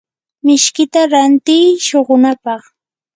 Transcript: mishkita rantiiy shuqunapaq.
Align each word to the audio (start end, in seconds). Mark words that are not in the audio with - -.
mishkita 0.45 0.99
rantiiy 1.11 1.71
shuqunapaq. 1.85 2.61